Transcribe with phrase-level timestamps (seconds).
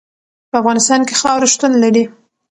[0.49, 2.03] په افغانستان کې خاوره شتون لري.